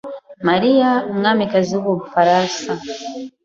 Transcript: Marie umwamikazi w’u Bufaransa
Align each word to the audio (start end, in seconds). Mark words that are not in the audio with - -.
Marie 0.47 0.89
umwamikazi 1.11 1.71
w’u 1.81 1.93
Bufaransa 1.99 2.71